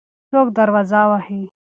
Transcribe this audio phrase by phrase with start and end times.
[0.29, 1.41] څوک دروازه وهي؟